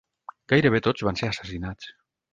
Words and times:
Gairebé 0.53 0.81
tots 0.87 1.05
van 1.09 1.19
ser 1.21 1.29
assassinats. 1.33 1.95